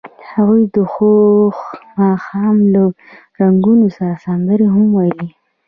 [0.31, 1.57] هغوی د خوښ
[1.99, 2.83] ماښام له
[3.41, 5.29] رنګونو سره سندرې هم ویلې.